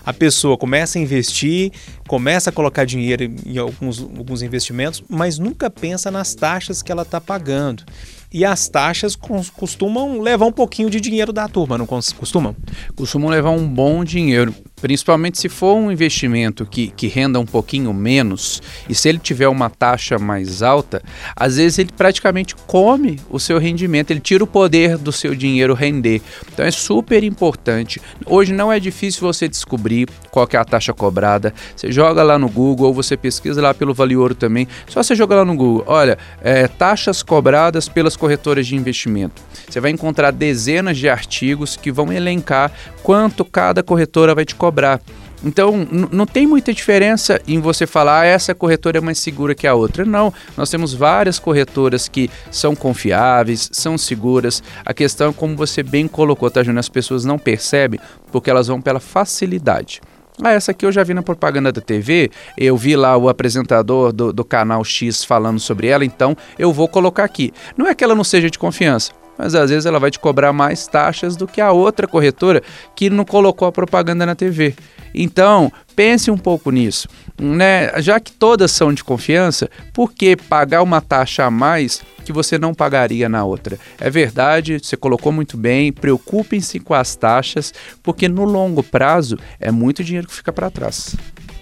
A 0.06 0.14
pessoa 0.14 0.56
começa 0.56 0.98
a 0.98 1.02
investir, 1.02 1.70
começa 2.06 2.48
a 2.48 2.52
colocar 2.52 2.86
dinheiro 2.86 3.24
em 3.44 3.58
alguns, 3.58 4.00
alguns 4.00 4.40
investimentos, 4.40 5.04
mas 5.06 5.38
nunca 5.38 5.68
pensa 5.68 6.10
nas 6.10 6.34
taxas 6.34 6.80
que 6.80 6.90
ela 6.90 7.02
está 7.02 7.20
pagando. 7.20 7.84
E 8.32 8.42
as 8.42 8.66
taxas 8.66 9.14
costumam 9.14 10.22
levar 10.22 10.46
um 10.46 10.52
pouquinho 10.52 10.88
de 10.88 10.98
dinheiro 10.98 11.30
da 11.30 11.46
turma, 11.46 11.76
não 11.76 11.86
costumam? 11.86 12.56
Costumam 12.96 13.28
levar 13.28 13.50
um 13.50 13.68
bom 13.68 14.02
dinheiro. 14.02 14.54
Principalmente 14.80 15.38
se 15.38 15.48
for 15.48 15.74
um 15.74 15.90
investimento 15.90 16.64
que, 16.64 16.88
que 16.88 17.08
renda 17.08 17.40
um 17.40 17.46
pouquinho 17.46 17.92
menos 17.92 18.62
e 18.88 18.94
se 18.94 19.08
ele 19.08 19.18
tiver 19.18 19.48
uma 19.48 19.68
taxa 19.68 20.18
mais 20.18 20.62
alta, 20.62 21.02
às 21.34 21.56
vezes 21.56 21.78
ele 21.78 21.90
praticamente 21.96 22.54
come 22.66 23.18
o 23.28 23.40
seu 23.40 23.58
rendimento, 23.58 24.10
ele 24.10 24.20
tira 24.20 24.44
o 24.44 24.46
poder 24.46 24.96
do 24.96 25.10
seu 25.10 25.34
dinheiro 25.34 25.74
render. 25.74 26.22
Então 26.52 26.64
é 26.64 26.70
super 26.70 27.24
importante. 27.24 28.00
Hoje 28.24 28.52
não 28.52 28.72
é 28.72 28.78
difícil 28.78 29.20
você 29.20 29.48
descobrir 29.48 30.08
qual 30.30 30.48
é 30.52 30.56
a 30.56 30.64
taxa 30.64 30.92
cobrada. 30.92 31.52
Você 31.74 31.90
joga 31.90 32.22
lá 32.22 32.38
no 32.38 32.48
Google 32.48 32.88
ou 32.88 32.94
você 32.94 33.16
pesquisa 33.16 33.60
lá 33.60 33.74
pelo 33.74 33.92
Vale 33.92 34.16
Ouro 34.16 34.34
também. 34.34 34.68
Só 34.88 35.02
você 35.02 35.14
joga 35.14 35.36
lá 35.36 35.44
no 35.44 35.56
Google, 35.56 35.84
olha, 35.86 36.16
é, 36.40 36.68
taxas 36.68 37.22
cobradas 37.22 37.88
pelas 37.88 38.16
corretoras 38.16 38.66
de 38.66 38.76
investimento. 38.76 39.42
Você 39.68 39.80
vai 39.80 39.90
encontrar 39.90 40.30
dezenas 40.30 40.96
de 40.96 41.08
artigos 41.08 41.76
que 41.76 41.90
vão 41.90 42.12
elencar 42.12 42.72
quanto 43.02 43.44
cada 43.44 43.82
corretora 43.82 44.34
vai 44.34 44.44
te 44.44 44.54
cobrar 44.54 44.67
cobrar. 44.68 45.00
Então, 45.42 45.86
não 46.10 46.26
tem 46.26 46.46
muita 46.46 46.74
diferença 46.74 47.40
em 47.46 47.60
você 47.60 47.86
falar 47.86 48.22
ah, 48.22 48.26
essa 48.26 48.54
corretora 48.54 48.98
é 48.98 49.00
mais 49.00 49.18
segura 49.18 49.54
que 49.54 49.66
a 49.66 49.74
outra. 49.74 50.04
Não, 50.04 50.34
nós 50.56 50.68
temos 50.68 50.92
várias 50.92 51.38
corretoras 51.38 52.08
que 52.08 52.28
são 52.50 52.74
confiáveis, 52.74 53.70
são 53.72 53.96
seguras. 53.96 54.62
A 54.84 54.92
questão 54.92 55.32
como 55.32 55.56
você 55.56 55.82
bem 55.82 56.08
colocou, 56.08 56.50
tá, 56.50 56.62
Júnior? 56.62 56.80
As 56.80 56.88
pessoas 56.88 57.24
não 57.24 57.38
percebem 57.38 58.00
porque 58.32 58.50
elas 58.50 58.66
vão 58.66 58.80
pela 58.80 58.98
facilidade. 58.98 60.00
Ah, 60.42 60.52
essa 60.52 60.72
aqui 60.72 60.84
eu 60.84 60.92
já 60.92 61.02
vi 61.02 61.14
na 61.14 61.22
propaganda 61.22 61.72
da 61.72 61.80
TV, 61.80 62.30
eu 62.56 62.76
vi 62.76 62.94
lá 62.94 63.16
o 63.16 63.28
apresentador 63.28 64.12
do, 64.12 64.32
do 64.32 64.44
canal 64.44 64.84
X 64.84 65.24
falando 65.24 65.58
sobre 65.58 65.88
ela, 65.88 66.04
então 66.04 66.36
eu 66.58 66.72
vou 66.72 66.86
colocar 66.88 67.24
aqui. 67.24 67.52
Não 67.76 67.86
é 67.86 67.94
que 67.94 68.04
ela 68.04 68.14
não 68.14 68.22
seja 68.22 68.48
de 68.48 68.58
confiança, 68.58 69.10
mas 69.38 69.54
às 69.54 69.70
vezes 69.70 69.86
ela 69.86 70.00
vai 70.00 70.10
te 70.10 70.18
cobrar 70.18 70.52
mais 70.52 70.86
taxas 70.86 71.36
do 71.36 71.46
que 71.46 71.60
a 71.60 71.70
outra 71.72 72.08
corretora 72.08 72.62
que 72.96 73.08
não 73.08 73.24
colocou 73.24 73.68
a 73.68 73.72
propaganda 73.72 74.26
na 74.26 74.34
TV. 74.34 74.74
Então, 75.14 75.72
pense 75.96 76.30
um 76.30 76.36
pouco 76.36 76.70
nisso. 76.70 77.08
Né? 77.40 77.90
Já 78.02 78.18
que 78.18 78.32
todas 78.32 78.70
são 78.72 78.92
de 78.92 79.04
confiança, 79.04 79.70
por 79.92 80.12
que 80.12 80.36
pagar 80.36 80.82
uma 80.82 81.00
taxa 81.00 81.44
a 81.44 81.50
mais 81.50 82.02
que 82.24 82.32
você 82.32 82.58
não 82.58 82.74
pagaria 82.74 83.28
na 83.28 83.44
outra? 83.44 83.78
É 83.98 84.10
verdade, 84.10 84.78
você 84.82 84.96
colocou 84.96 85.32
muito 85.32 85.56
bem, 85.56 85.92
preocupem-se 85.92 86.80
com 86.80 86.94
as 86.94 87.14
taxas, 87.14 87.72
porque 88.02 88.28
no 88.28 88.44
longo 88.44 88.82
prazo 88.82 89.38
é 89.60 89.70
muito 89.70 90.02
dinheiro 90.02 90.26
que 90.26 90.34
fica 90.34 90.52
para 90.52 90.70
trás. 90.70 91.16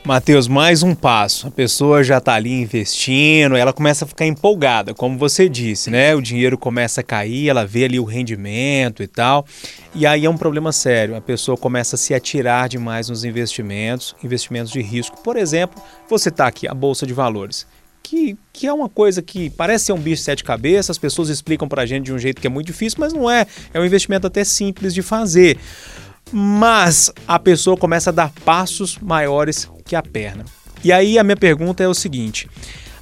Matheus, 0.07 0.47
mais 0.47 0.85
um 0.85 0.95
passo. 0.95 1.49
A 1.49 1.51
pessoa 1.51 2.05
já 2.05 2.19
está 2.19 2.35
ali 2.35 2.53
investindo, 2.53 3.57
ela 3.57 3.73
começa 3.73 4.05
a 4.05 4.09
ficar 4.09 4.25
empolgada, 4.25 4.95
como 4.95 5.19
você 5.19 5.49
disse, 5.49 5.91
né? 5.91 6.15
O 6.15 6.23
dinheiro 6.23 6.57
começa 6.57 7.01
a 7.01 7.05
cair, 7.05 7.49
ela 7.49 7.67
vê 7.67 7.87
ali 7.87 7.99
o 7.99 8.05
rendimento 8.05 9.03
e 9.03 9.09
tal. 9.09 9.45
E 9.93 10.07
aí 10.07 10.25
é 10.25 10.31
um 10.31 10.37
problema 10.37 10.71
sério. 10.71 11.17
A 11.17 11.21
pessoa 11.21 11.57
começa 11.57 11.97
a 11.97 11.99
se 11.99 12.15
atirar 12.15 12.69
demais 12.69 13.09
nos 13.09 13.25
investimentos, 13.25 14.15
investimentos 14.23 14.71
de 14.71 14.81
risco. 14.81 15.21
Por 15.25 15.37
exemplo, 15.37 15.83
você 16.09 16.29
está 16.29 16.47
aqui, 16.47 16.69
a 16.69 16.75
Bolsa 16.75 17.05
de 17.05 17.13
Valores. 17.13 17.67
Que, 18.01 18.39
que, 18.53 18.69
é 18.69 18.73
uma 18.73 18.89
coisa 18.89 19.21
que 19.21 19.51
parece 19.51 19.87
ser 19.87 19.93
um 19.93 19.99
bicho 19.99 20.21
de 20.21 20.27
sete 20.27 20.45
cabeças, 20.45 20.91
as 20.91 20.99
pessoas 20.99 21.29
explicam 21.29 21.67
para 21.67 21.83
a 21.83 21.87
gente 21.87 22.05
de 22.05 22.13
um 22.13 22.19
jeito 22.21 22.41
que 22.41 22.47
é 22.47 22.51
muito 22.51 22.69
difícil, 22.69 22.99
mas 23.01 23.13
não 23.13 23.29
é. 23.29 23.45
É 23.75 23.81
um 23.81 23.85
investimento 23.85 24.29
até 24.29 24.45
simples 24.45 24.95
de 24.95 25.03
fazer 25.03 25.59
mas 26.33 27.13
a 27.27 27.39
pessoa 27.39 27.77
começa 27.77 28.11
a 28.11 28.13
dar 28.13 28.33
passos 28.45 28.99
maiores 28.99 29.69
que 29.85 29.95
a 29.95 30.03
perna. 30.03 30.45
E 30.83 30.93
aí 30.93 31.19
a 31.19 31.25
minha 31.25 31.37
pergunta 31.37 31.83
é 31.83 31.89
o 31.89 31.95
seguinte: 31.95 32.49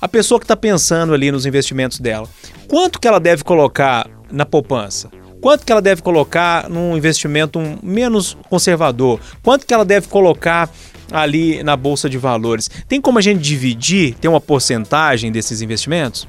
a 0.01 0.09
pessoa 0.09 0.39
que 0.39 0.45
está 0.45 0.57
pensando 0.57 1.15
ali 1.15 1.33
nos 1.33 1.47
investimentos 1.47 1.99
dela, 1.99 2.29
quanto 2.69 3.01
que 3.01 3.09
ela 3.09 3.21
deve 3.21 3.45
colocar 3.45 4.09
na 4.31 4.45
poupança? 4.45 5.11
Quanto 5.41 5.67
que 5.67 5.73
ela 5.73 5.83
deve 5.83 6.01
colocar 6.01 6.71
num 6.71 6.97
investimento 6.97 7.61
menos 7.83 8.37
conservador? 8.49 9.21
Quanto 9.43 9.67
que 9.67 9.75
ela 9.75 9.85
deve 9.85 10.09
colocar 10.09 10.71
ali 11.13 11.63
na 11.63 11.77
bolsa 11.77 12.09
de 12.09 12.17
valores? 12.17 12.71
Tem 12.89 12.99
como 12.99 13.19
a 13.19 13.23
gente 13.23 13.43
dividir, 13.43 14.15
ter 14.15 14.29
uma 14.29 14.41
porcentagem 14.41 15.31
desses 15.31 15.61
investimentos? 15.61 16.27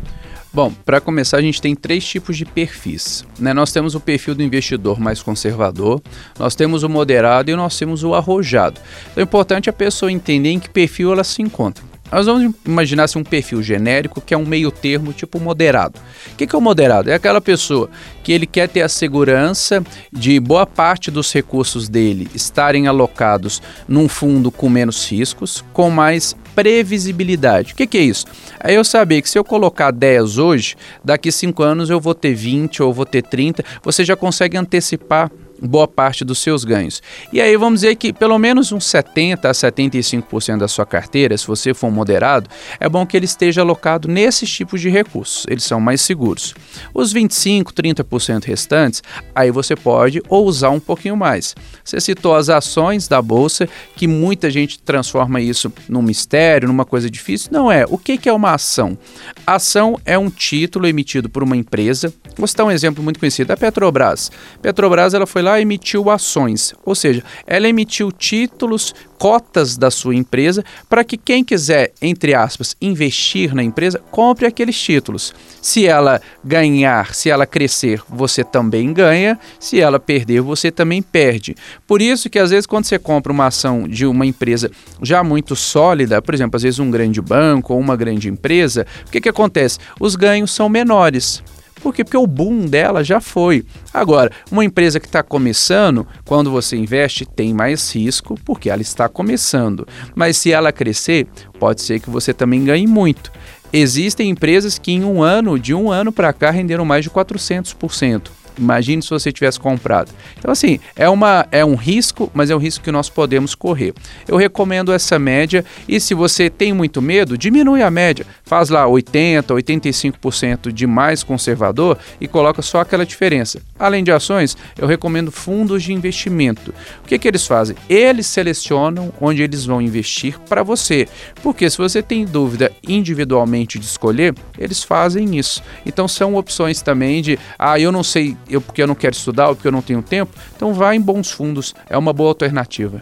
Bom, 0.56 0.72
para 0.86 1.02
começar, 1.02 1.36
a 1.36 1.42
gente 1.42 1.62
tem 1.62 1.76
três 1.76 2.08
tipos 2.08 2.38
de 2.38 2.46
perfis. 2.46 3.26
Né? 3.38 3.54
Nós 3.54 3.74
temos 3.74 3.94
o 3.94 4.00
perfil 4.00 4.34
do 4.34 4.42
investidor 4.42 5.02
mais 5.02 5.22
conservador, 5.22 6.02
nós 6.40 6.56
temos 6.56 6.82
o 6.82 6.88
moderado 6.88 7.52
e 7.52 7.56
nós 7.58 7.78
temos 7.78 8.06
o 8.06 8.16
arrojado. 8.16 8.80
Então 9.12 9.22
é 9.22 9.24
importante 9.24 9.70
a 9.70 9.74
pessoa 9.74 10.10
entender 10.10 10.52
em 10.52 10.60
que 10.60 10.70
perfil 10.70 11.12
ela 11.12 11.26
se 11.26 11.42
encontra. 11.42 11.84
Nós 12.12 12.28
vamos 12.28 12.54
imaginar 12.66 13.06
assim, 13.06 13.20
um 13.20 13.24
perfil 13.24 13.64
genérico 13.64 14.22
que 14.22 14.34
é 14.34 14.38
um 14.38 14.46
meio 14.46 14.72
termo, 14.72 15.12
tipo 15.12 15.40
moderado. 15.40 16.00
O 16.32 16.36
que, 16.36 16.56
é 16.56 16.58
o 16.58 16.62
moderado? 16.62 17.10
É 17.10 17.16
aquela 17.16 17.42
pessoa 17.42 17.90
que 18.24 18.32
ele 18.32 18.46
quer 18.46 18.70
ter 18.70 18.82
a 18.82 18.90
segurança 18.90 19.84
de 20.12 20.40
boa 20.40 20.66
parte 20.66 21.10
dos 21.10 21.34
recursos 21.34 21.90
dele 21.90 22.30
estarem 22.34 22.88
alocados 22.88 23.62
num 23.88 24.08
fundo 24.08 24.52
com 24.52 24.70
menos 24.70 25.10
riscos, 25.10 25.64
com 25.74 25.90
mais 25.90 26.36
previsibilidade. 26.56 27.74
O 27.74 27.76
que, 27.76 27.88
que, 27.88 27.98
é 27.98 28.02
isso? 28.02 28.26
É 28.64 28.74
eu 28.74 28.84
saber 28.84 29.22
que 29.22 29.30
se 29.30 29.38
eu 29.38 29.44
colocar 29.44 29.92
10 29.92 30.38
hoje, 30.38 30.76
daqui 31.04 31.32
5 31.32 31.62
anos 31.62 31.90
eu 31.90 32.00
vou 32.00 32.16
ter 32.16 32.34
20 32.34 32.82
ou 32.82 32.94
vou 32.94 33.06
ter 33.06 33.24
30, 33.24 33.64
você 33.84 34.06
já 34.06 34.16
consegue 34.16 34.56
antecipar 34.58 35.30
boa 35.62 35.88
parte 35.88 36.24
dos 36.24 36.40
seus 36.40 36.64
ganhos. 36.64 37.02
E 37.32 37.42
aí 37.42 37.56
vamos 37.58 37.82
dizer 37.82 37.96
que 37.96 38.12
pelo 38.14 38.38
menos 38.38 38.72
uns 38.72 38.86
70 38.86 39.50
a 39.50 39.52
75% 39.52 40.58
da 40.58 40.68
sua 40.68 40.86
carteira, 40.86 41.38
se 41.38 41.48
você 41.48 41.74
for 41.74 41.92
moderado, 41.92 42.50
é 42.80 42.88
bom 42.88 43.06
que 43.06 43.16
ele 43.16 43.26
esteja 43.26 43.62
alocado 43.62 44.08
nesses 44.08 44.50
tipos 44.50 44.82
de 44.82 44.90
recursos. 44.90 45.46
Eles 45.50 45.64
são 45.64 45.80
mais 45.80 46.02
seguros. 46.02 46.54
Os 46.94 47.12
25, 47.12 47.74
30% 47.74 48.46
restantes, 48.46 49.02
aí 49.34 49.52
você 49.52 49.76
pode 49.76 50.22
ou 50.30 50.46
usar 50.46 50.70
um 50.70 50.80
pouquinho 50.80 51.16
mais. 51.16 51.56
Você 51.84 52.00
citou 52.00 52.36
as 52.36 52.50
ações 52.50 53.08
da 53.08 53.22
bolsa, 53.22 53.68
que 53.96 54.08
muita 54.08 54.50
gente 54.50 54.80
transforma 54.80 55.40
isso 55.42 55.72
num 55.88 56.02
mistério, 56.02 56.68
numa 56.68 56.86
coisa 56.86 57.10
difícil. 57.10 57.50
Não 57.52 57.72
é. 57.72 57.86
O 57.90 57.98
que 57.98 58.28
é 58.28 58.34
uma 58.34 58.54
ação? 58.54 58.98
ação 59.46 60.00
é 60.06 60.18
um 60.18 60.30
título 60.30 60.88
emitido 60.88 61.30
por 61.30 61.44
uma 61.44 61.56
empresa. 61.56 62.14
Vou 62.38 62.48
citar 62.48 62.66
um 62.66 62.72
exemplo 62.72 63.04
muito 63.04 63.20
conhecido, 63.20 63.52
a 63.52 63.58
Petrobras. 63.58 64.32
Petrobras 64.62 65.14
ela 65.14 65.26
foi 65.26 65.42
lá 65.42 65.58
e 65.58 65.62
emitiu 65.62 66.10
ações, 66.10 66.74
ou 66.86 66.94
seja, 66.94 67.24
ela 67.48 67.68
emitiu 67.68 68.12
títulos, 68.12 68.94
cotas 69.18 69.78
da 69.78 69.90
sua 69.90 70.14
empresa 70.14 70.64
para 70.90 71.04
que 71.04 71.18
quem 71.18 71.44
quiser, 71.44 71.94
entre 72.02 72.34
aspas, 72.34 72.76
investir 72.82 73.56
na 73.56 73.64
empresa, 73.64 74.02
compre 74.12 74.46
aqueles 74.46 74.78
títulos. 74.78 75.34
Se 75.62 75.88
ela 75.88 76.22
ganhar, 76.44 77.16
se 77.16 77.30
ela 77.30 77.46
crescer, 77.46 78.02
você 78.10 78.44
também 78.44 78.92
ganha, 78.94 79.40
se 79.60 79.80
ela 79.80 80.00
perder, 80.00 80.42
você 80.42 80.70
também 80.70 81.02
perde. 81.02 81.56
Por 81.88 82.02
isso 82.02 82.30
que 82.30 82.40
às 82.40 82.50
vezes 82.50 82.66
quando 82.66 82.86
você 82.86 83.00
compra 83.00 83.32
uma 83.32 83.48
ação 83.48 83.88
de 83.88 84.06
uma 84.06 84.26
empresa 84.26 84.70
já 85.02 85.24
muito 85.24 85.56
sólida, 85.56 86.22
por 86.22 86.34
exemplo, 86.34 86.58
às 86.58 86.64
vezes 86.64 86.80
um 86.80 86.92
grande 86.92 87.22
banco 87.22 87.74
ou 87.74 87.80
uma 87.80 87.96
grande 87.96 88.28
empresa, 88.28 88.86
o 89.08 89.12
que, 89.12 89.22
que 89.22 89.30
acontece? 89.30 89.80
Os 90.00 90.16
ganhos 90.16 90.52
são 90.52 90.68
menores. 90.68 91.42
Por 91.86 91.94
quê? 91.94 92.04
Porque 92.04 92.18
o 92.18 92.26
boom 92.26 92.66
dela 92.66 93.04
já 93.04 93.22
foi. 93.22 93.64
Agora, 93.94 94.32
uma 94.52 94.66
empresa 94.66 95.00
que 95.00 95.06
está 95.06 95.22
começando, 95.22 96.08
quando 96.26 96.50
você 96.50 96.76
investe, 96.76 97.28
tem 97.28 97.54
mais 97.54 97.94
risco, 97.94 98.40
porque 98.44 98.72
ela 98.72 98.82
está 98.82 99.08
começando. 99.08 99.88
Mas 100.16 100.36
se 100.36 100.52
ela 100.52 100.72
crescer, 100.72 101.28
pode 101.60 101.84
ser 101.84 102.00
que 102.00 102.10
você 102.10 102.34
também 102.34 102.66
ganhe 102.66 102.88
muito. 102.88 103.32
Existem 103.72 104.32
empresas 104.32 104.80
que 104.80 104.94
em 104.94 105.04
um 105.04 105.22
ano, 105.22 105.60
de 105.60 105.76
um 105.76 105.92
ano 105.92 106.12
para 106.12 106.34
cá, 106.34 106.50
renderam 106.50 106.86
mais 106.86 107.04
de 107.04 107.12
400%. 107.12 108.32
Imagine 108.58 109.02
se 109.02 109.10
você 109.10 109.32
tivesse 109.32 109.60
comprado. 109.60 110.12
Então, 110.38 110.52
assim, 110.52 110.80
é, 110.96 111.10
uma, 111.10 111.46
é 111.52 111.64
um 111.64 111.76
risco, 111.76 112.32
mas 112.34 112.50
é 112.50 112.56
um 112.56 112.60
risco 112.60 112.84
que 112.84 112.92
nós 112.92 113.10
podemos 113.10 113.56
correr. 113.56 113.94
Eu 114.28 114.38
recomendo 114.38 114.92
essa 114.92 115.18
média 115.20 115.64
e 115.88 116.00
se 116.00 116.14
você 116.14 116.50
tem 116.50 116.74
muito 116.74 117.02
medo, 117.02 117.38
diminui 117.38 117.82
a 117.82 117.92
média. 117.92 118.26
Faz 118.44 118.70
lá 118.70 118.86
80%, 118.86 119.46
85% 119.48 120.72
de 120.72 120.88
mais 120.88 121.24
conservador 121.24 121.98
e 122.20 122.28
coloca 122.28 122.62
só 122.62 122.82
aquela 122.82 123.06
diferença. 123.06 123.62
Além 123.78 124.04
de 124.04 124.12
ações, 124.12 124.56
eu 124.78 124.88
recomendo 124.88 125.32
fundos 125.32 125.84
de 125.84 125.94
investimento. 125.94 126.74
O 127.04 127.08
que, 127.08 127.20
que 127.20 127.28
eles 127.28 127.46
fazem? 127.46 127.76
Eles 127.90 128.28
selecionam 128.28 129.14
onde 129.20 129.42
eles 129.42 129.66
vão 129.66 129.82
investir 129.82 130.40
para 130.48 130.64
você. 130.64 131.08
Porque 131.42 131.70
se 131.70 131.78
você 131.78 132.02
tem 132.02 132.26
dúvida 132.26 132.72
individualmente 132.88 133.80
de 133.80 133.86
escolher, 133.86 134.34
eles 134.58 134.84
fazem 134.84 135.38
isso. 135.38 135.62
Então 135.86 136.08
são 136.08 136.36
opções 136.36 136.82
também 136.82 137.22
de, 137.22 137.38
ah, 137.58 137.80
eu 137.80 137.92
não 137.92 138.04
sei 138.04 138.38
eu 138.50 138.62
porque 138.62 138.82
eu 138.82 138.88
não 138.88 138.96
quero 138.96 139.16
estudar 139.16 139.50
ou 139.50 139.56
porque 139.56 139.68
eu 139.68 139.72
não 139.72 139.82
tenho 139.82 140.02
tempo, 140.02 140.34
então 140.56 140.74
vá 140.74 140.96
em 140.96 141.02
bons 141.02 141.32
fundos, 141.32 141.74
é 141.90 141.98
uma 141.98 142.14
boa 142.14 142.30
alternativa. 142.30 143.02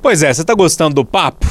Pois 0.00 0.22
é, 0.22 0.32
você 0.32 0.42
está 0.42 0.54
gostando 0.54 0.96
do 0.96 1.04
papo? 1.04 1.46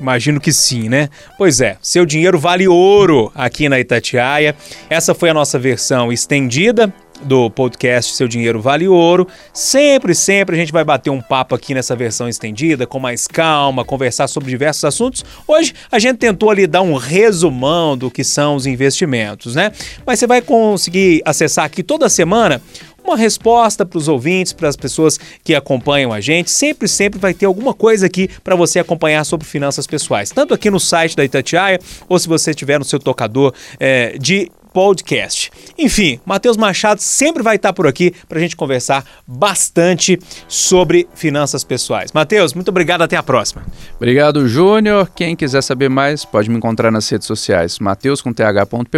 Imagino 0.00 0.40
que 0.40 0.52
sim, 0.52 0.88
né? 0.88 1.08
Pois 1.36 1.60
é, 1.60 1.76
seu 1.82 2.06
dinheiro 2.06 2.38
vale 2.38 2.68
ouro 2.68 3.32
aqui 3.34 3.68
na 3.68 3.80
Itatiaia. 3.80 4.54
Essa 4.88 5.14
foi 5.14 5.28
a 5.28 5.34
nossa 5.34 5.58
versão 5.58 6.12
estendida 6.12 6.92
do 7.22 7.50
podcast 7.50 8.14
Seu 8.14 8.28
Dinheiro 8.28 8.60
Vale 8.60 8.88
Ouro. 8.88 9.26
Sempre, 9.52 10.14
sempre 10.14 10.56
a 10.56 10.58
gente 10.58 10.72
vai 10.72 10.84
bater 10.84 11.10
um 11.10 11.20
papo 11.20 11.54
aqui 11.54 11.74
nessa 11.74 11.94
versão 11.96 12.28
estendida, 12.28 12.86
com 12.86 12.98
mais 12.98 13.26
calma, 13.26 13.84
conversar 13.84 14.28
sobre 14.28 14.50
diversos 14.50 14.84
assuntos. 14.84 15.24
Hoje 15.46 15.74
a 15.90 15.98
gente 15.98 16.18
tentou 16.18 16.50
ali 16.50 16.66
dar 16.66 16.82
um 16.82 16.94
resumão 16.94 17.96
do 17.96 18.10
que 18.10 18.24
são 18.24 18.56
os 18.56 18.66
investimentos, 18.66 19.54
né? 19.54 19.72
Mas 20.06 20.18
você 20.18 20.26
vai 20.26 20.40
conseguir 20.40 21.22
acessar 21.24 21.64
aqui 21.64 21.82
toda 21.82 22.08
semana 22.08 22.62
uma 23.08 23.16
resposta 23.16 23.86
para 23.86 23.98
os 23.98 24.06
ouvintes, 24.06 24.52
para 24.52 24.68
as 24.68 24.76
pessoas 24.76 25.18
que 25.42 25.54
acompanham 25.54 26.12
a 26.12 26.20
gente. 26.20 26.50
Sempre, 26.50 26.86
sempre 26.86 27.18
vai 27.18 27.32
ter 27.32 27.46
alguma 27.46 27.72
coisa 27.72 28.06
aqui 28.06 28.28
para 28.44 28.54
você 28.54 28.78
acompanhar 28.78 29.24
sobre 29.24 29.46
finanças 29.46 29.86
pessoais, 29.86 30.30
tanto 30.30 30.52
aqui 30.52 30.70
no 30.70 30.78
site 30.78 31.16
da 31.16 31.24
Itatiaia 31.24 31.78
ou 32.08 32.18
se 32.18 32.28
você 32.28 32.52
tiver 32.52 32.78
no 32.78 32.84
seu 32.84 32.98
tocador 32.98 33.54
é, 33.80 34.16
de 34.18 34.50
podcast. 34.78 35.50
Enfim, 35.76 36.20
Matheus 36.24 36.56
Machado 36.56 37.00
sempre 37.00 37.42
vai 37.42 37.56
estar 37.56 37.72
por 37.72 37.84
aqui 37.84 38.14
para 38.28 38.38
a 38.38 38.40
gente 38.40 38.54
conversar 38.54 39.04
bastante 39.26 40.16
sobre 40.46 41.08
finanças 41.16 41.64
pessoais. 41.64 42.12
Matheus, 42.12 42.54
muito 42.54 42.68
obrigado, 42.68 43.02
até 43.02 43.16
a 43.16 43.22
próxima. 43.22 43.66
Obrigado, 43.96 44.46
Júnior. 44.46 45.10
Quem 45.16 45.34
quiser 45.34 45.62
saber 45.62 45.88
mais, 45.88 46.24
pode 46.24 46.48
me 46.48 46.56
encontrar 46.56 46.92
nas 46.92 47.08
redes 47.08 47.26
sociais, 47.26 47.80
Mateus 47.80 48.22
com 48.22 48.32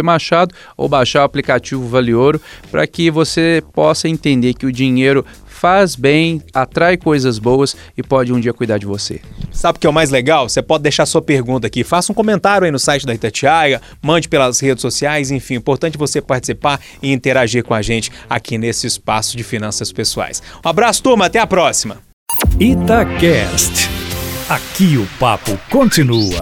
Machado 0.03 0.53
ou 0.77 0.87
baixar 0.87 1.21
o 1.21 1.25
aplicativo 1.25 1.87
Vale 1.87 2.13
Ouro 2.13 2.39
para 2.69 2.85
que 2.85 3.09
você 3.09 3.63
possa 3.73 4.07
entender 4.07 4.53
que 4.53 4.67
o 4.67 4.71
dinheiro 4.71 5.25
faz 5.47 5.95
bem, 5.95 6.43
atrai 6.53 6.95
coisas 6.95 7.39
boas 7.39 7.75
e 7.97 8.03
pode 8.03 8.31
um 8.31 8.39
dia 8.39 8.53
cuidar 8.53 8.77
de 8.77 8.85
você. 8.85 9.19
Sabe 9.61 9.77
o 9.77 9.79
que 9.79 9.85
é 9.85 9.89
o 9.91 9.93
mais 9.93 10.09
legal? 10.09 10.49
Você 10.49 10.59
pode 10.59 10.81
deixar 10.81 11.05
sua 11.05 11.21
pergunta 11.21 11.67
aqui, 11.67 11.83
faça 11.83 12.11
um 12.11 12.15
comentário 12.15 12.65
aí 12.65 12.71
no 12.71 12.79
site 12.79 13.05
da 13.05 13.13
Itatiaia, 13.13 13.79
mande 14.01 14.27
pelas 14.27 14.59
redes 14.59 14.81
sociais, 14.81 15.29
enfim, 15.29 15.53
importante 15.53 15.99
você 15.99 16.19
participar 16.19 16.81
e 16.99 17.13
interagir 17.13 17.63
com 17.63 17.75
a 17.75 17.81
gente 17.83 18.11
aqui 18.27 18.57
nesse 18.57 18.87
espaço 18.87 19.37
de 19.37 19.43
finanças 19.43 19.91
pessoais. 19.91 20.41
Um 20.65 20.67
abraço, 20.67 21.03
turma, 21.03 21.27
até 21.27 21.37
a 21.37 21.45
próxima. 21.45 21.99
Itacast. 22.59 23.87
Aqui 24.49 24.97
o 24.97 25.07
papo 25.19 25.55
continua. 25.69 26.39